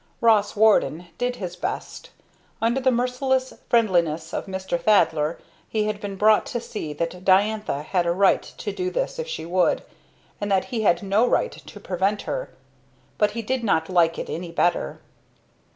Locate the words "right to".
8.11-8.71, 11.27-11.79